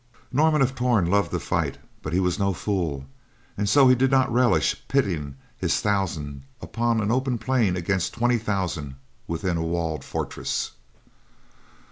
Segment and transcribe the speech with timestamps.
[0.31, 3.05] Norman of Torn loved to fight, but he was no fool,
[3.55, 8.39] and so he did not relish pitting his thousand upon an open plain against twenty
[8.39, 8.95] thousand
[9.27, 10.71] within a walled fortress.